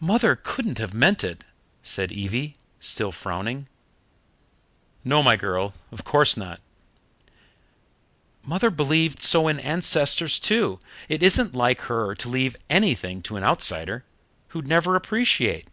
"Mother 0.00 0.36
couldn't 0.36 0.76
have 0.76 0.92
meant 0.92 1.24
it," 1.24 1.42
said 1.82 2.12
Evie, 2.12 2.54
still 2.80 3.10
frowning. 3.10 3.66
"No, 5.02 5.22
my 5.22 5.36
girl, 5.36 5.72
of 5.90 6.04
course 6.04 6.36
not." 6.36 6.60
"Mother 8.42 8.68
believed 8.68 9.22
so 9.22 9.48
in 9.48 9.58
ancestors 9.58 10.38
too 10.38 10.80
it 11.08 11.22
isn't 11.22 11.54
like 11.56 11.80
her 11.88 12.14
to 12.14 12.28
leave 12.28 12.58
anything 12.68 13.22
to 13.22 13.36
an 13.38 13.42
outsider, 13.42 14.04
who'd 14.48 14.68
never 14.68 14.96
appreciate. 14.96 15.66